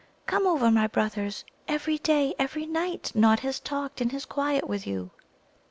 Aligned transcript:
Come 0.25 0.47
over, 0.47 0.71
my 0.71 0.87
brothers! 0.87 1.45
Every 1.67 1.99
day, 1.99 2.33
every 2.39 2.65
night, 2.65 3.11
Nod 3.13 3.41
has 3.41 3.59
talked 3.59 4.01
in 4.01 4.09
his 4.09 4.25
quiet 4.25 4.67
with 4.67 4.87
you." 4.87 5.11